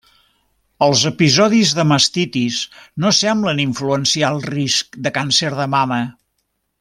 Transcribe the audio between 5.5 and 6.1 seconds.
de mama.